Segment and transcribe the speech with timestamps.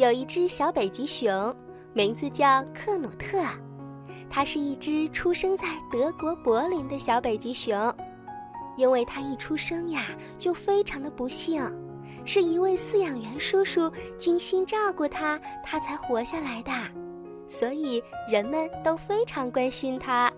[0.00, 1.54] 有一只小北极熊，
[1.92, 3.38] 名字叫克努特。
[4.30, 7.94] 它是一只出生在德国柏林的小北极熊，
[8.78, 10.06] 因为它一出生呀
[10.38, 11.62] 就非常的不幸，
[12.24, 16.72] 是一位饲养员叔叔精心照顾它，它才活下来的，
[17.46, 20.32] 所以人们都非常关心它。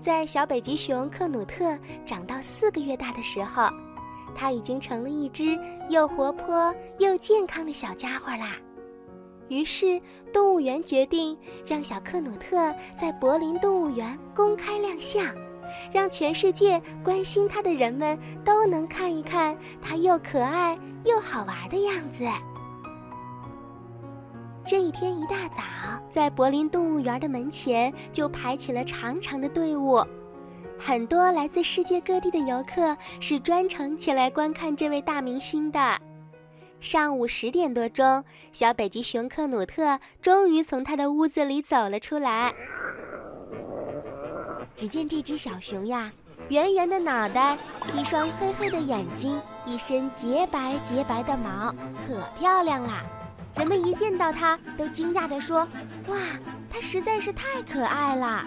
[0.00, 3.68] 在小北极熊克努特长到四个月大的时候，
[4.34, 5.58] 它已经成了一只
[5.88, 8.56] 又活泼又健康的小家伙啦。
[9.48, 10.00] 于是，
[10.32, 11.36] 动物园决定
[11.66, 15.24] 让小克努特在柏林动物园公开亮相，
[15.92, 22.24] 让全世界关心它的人们都能看一看它又可爱又好玩的样子。
[24.66, 25.62] 这一天一大早，
[26.10, 30.02] 在柏林动物园的门前就排起了长长的队伍，
[30.78, 35.98] 很多来自世界各地的游客是专程前来观看这位大明星的。
[36.80, 38.22] 上午十点多钟，
[38.52, 42.52] 小北极熊克努特终于从他的屋子里走了出来。
[44.76, 46.12] 只见这只小熊呀，
[46.48, 47.56] 圆圆的脑袋，
[47.94, 51.72] 一双黑黑的眼睛，一身洁白洁白的毛，
[52.06, 53.04] 可漂亮啦！
[53.56, 55.66] 人们一见到它，都惊讶地说
[56.08, 56.18] ：“哇，
[56.68, 58.44] 它实在是太可爱了！”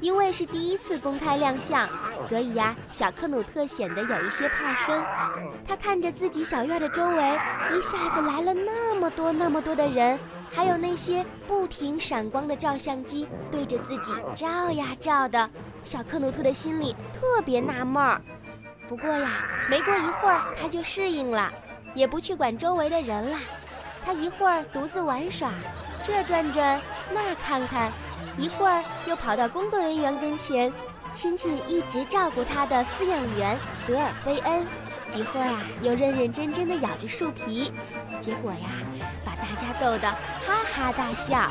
[0.00, 1.88] 因为是第一次公开亮相，
[2.28, 5.04] 所以呀，小克努特显得有一些怕生。
[5.66, 7.22] 他看着自己小院的周围，
[7.72, 10.18] 一下子来了那么多那么多的人，
[10.50, 15.50] 还有那些不停闪光的照相机对着自己照呀照的，
[15.82, 18.20] 小克努特的心里特别纳闷儿。
[18.88, 21.52] 不过呀，没过一会儿他就适应了，
[21.94, 23.38] 也不去管周围的人了。
[24.04, 25.50] 他一会儿独自玩耍，
[26.02, 26.80] 这转转，
[27.12, 27.92] 那儿看看。
[28.38, 30.72] 一会儿又跑到工作人员跟前，
[31.12, 34.64] 亲亲一直照顾他的饲养员德尔菲恩；
[35.12, 37.72] 一会儿啊，又认认真真的咬着树皮，
[38.20, 38.68] 结果呀，
[39.24, 40.08] 把大家逗得
[40.46, 41.50] 哈哈大笑。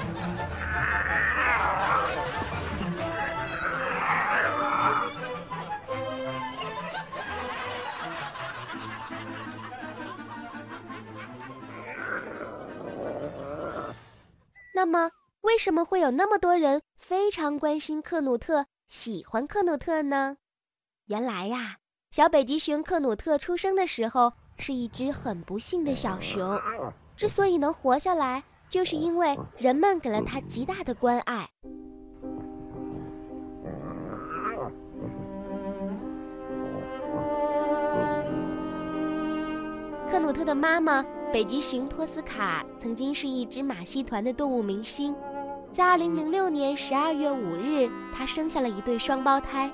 [14.74, 15.12] 那么。
[15.48, 20.36] 为什么会有那么多人非常关心克努特、喜欢克努特呢？
[21.06, 21.78] 原来呀，
[22.12, 26.60] 小北极熊克努特出生的时候是一只很不幸的小熊，
[27.16, 31.50] 之所以能活下来，就是因为人们给了他极大的关爱。
[40.10, 45.16] 克努特的妈妈北极熊托斯卡曾经是一只马戏团的动物明星。
[45.78, 49.72] 在二零零六年十二月五日，她生下了一对双胞胎。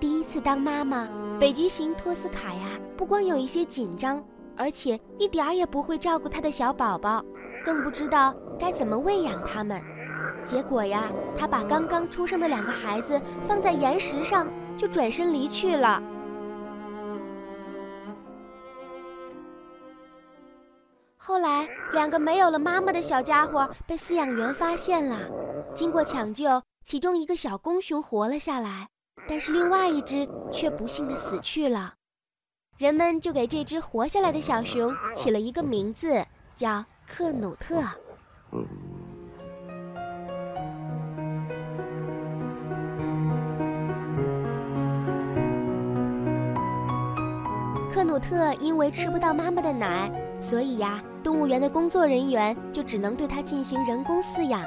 [0.00, 1.06] 第一次当妈妈，
[1.38, 4.24] 北极熊托斯卡呀，不光有一些紧张，
[4.56, 7.22] 而且一点儿也不会照顾她的小宝宝，
[7.62, 9.78] 更不知道该怎么喂养他们。
[10.46, 16.02] 结果呀，她把刚刚出生的两个孩子放在岩石上，就转身离去了。
[21.26, 25.18] 后来，两个没有了妈妈的小家伙被饲养员发现了。
[25.74, 28.86] 经过抢救，其中一个小公熊活了下来，
[29.26, 31.94] 但是另外一只却不幸的死去了。
[32.76, 36.22] 人们就给这只活下来的小熊起了一个名字，
[36.54, 37.82] 叫克努特。
[47.90, 51.02] 克努特因为吃不到妈妈的奶，所以呀。
[51.24, 54.60] 动物园的工作人员就只能对它进行人工饲养。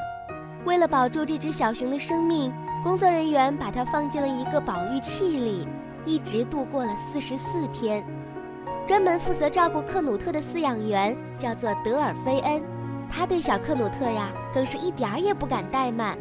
[0.65, 2.51] 为了保住这只小熊的生命，
[2.83, 5.67] 工作人员把它放进了一个保育器里，
[6.03, 8.03] 一直度过了四十四天。
[8.87, 12.63] 专门负责照顾克努特的饲养员叫做德尔菲恩，
[13.07, 16.17] 他对小克努特呀更是一点儿也不敢怠慢。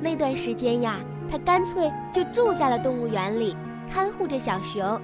[0.00, 0.98] 那段时间呀，
[1.30, 3.56] 他干脆就住在了动物园里，
[3.88, 5.00] 看护着小熊。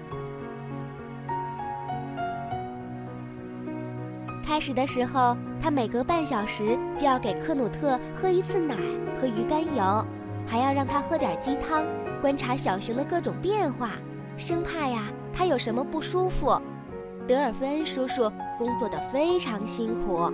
[4.43, 8.75] 开始的时候，他每隔半小时就要给克努特喝一次奶
[9.17, 10.05] 和鱼肝油，
[10.47, 11.85] 还要让他喝点鸡汤，
[12.21, 13.93] 观察小熊的各种变化，
[14.37, 16.61] 生怕呀他有什么不舒服。
[17.27, 20.31] 德尔菲恩叔叔工作的非常辛苦。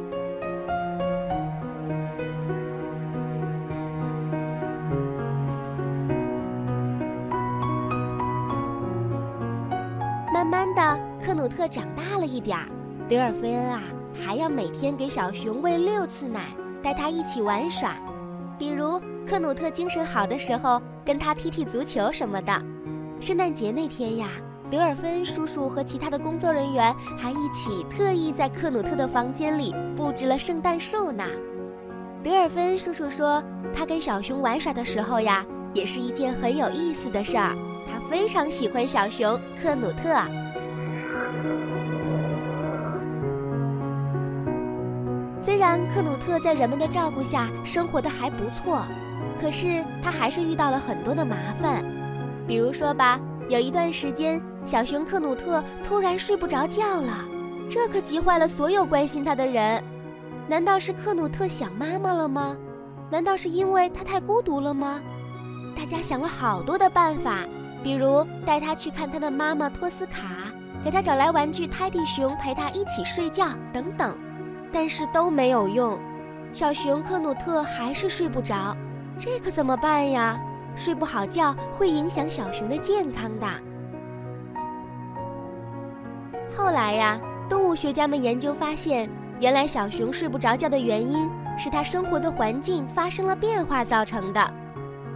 [10.33, 12.67] 慢慢的，克努特长大了一点儿，
[13.07, 13.83] 德尔菲恩啊。
[14.25, 16.47] 还要每天给小熊喂六次奶，
[16.83, 17.97] 带它一起玩耍，
[18.59, 22.53] 比如克努特精神好的时候，跟他踢踢足球什么的。
[23.21, 24.29] 圣诞节那天呀，
[24.71, 31.25] 德尔芬叔叔和其他的工作人员还一起特意在克努特的房间里布置了圣诞树呢。
[32.23, 33.43] 德尔芬叔叔说，
[33.75, 37.55] 他跟小熊玩耍的时候呀，也是一件很有意思的事儿。
[37.91, 40.11] 他非常喜欢小熊克努特。
[45.59, 48.85] 虽然克努特在人们的照顾下生活的还不错，
[49.41, 51.85] 可是他还是遇到了很多的麻烦。
[52.47, 53.19] 比如说吧，
[53.49, 57.25] 有一段时间，小熊克努特突然睡不着觉了，
[57.69, 59.83] 这可急坏了所有关心他的人。
[60.47, 62.57] 难道是克努特想妈妈了吗？
[63.11, 65.01] 难道是因为他太孤独了吗？
[65.77, 67.41] 大家想了好多的办法，
[67.83, 70.29] 比如带他去看他的妈妈托斯卡，
[70.85, 74.17] 给他找来玩具泰迪熊陪他一起睡觉等等。
[74.73, 75.99] 但是都没有用，
[76.53, 78.77] 小熊克努特还是睡不着，
[79.19, 80.41] 这可怎么办呀？
[80.77, 83.47] 睡不好觉会影响小熊的健康的。
[86.57, 89.11] 后来呀，动物学家们研究发现，
[89.41, 91.29] 原来小熊睡不着觉的原因
[91.59, 94.55] 是它生活的环境发生了变化造成的。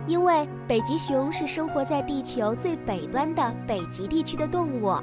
[0.08, 4.96] 因为北极熊是生活在地球最北端的北极地区的动物，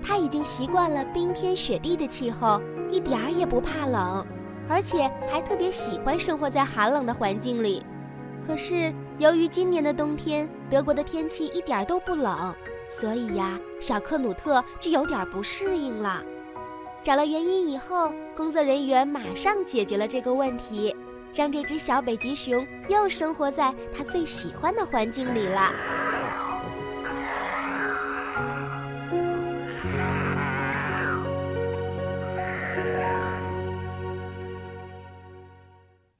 [0.00, 2.60] 它已经习惯了冰天雪地的气候。
[2.94, 4.24] 一点儿也不怕冷，
[4.68, 7.82] 而且还特别喜欢生活在寒冷的环境里。
[8.46, 12.54] 可是由于今年的冬天德国的天气一点都不冷，
[12.88, 16.22] 所以呀，小克努特就有点不适应了。
[17.02, 20.94] 找了原因以后，工作人员马上解决了这个问题，
[21.34, 25.72] 让这只小北极熊又生活在它最喜欢的环境里了。